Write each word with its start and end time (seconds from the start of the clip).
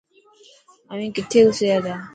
اوهين 0.89 1.11
کٿي 1.15 1.39
گسياتا؟ 1.47 1.95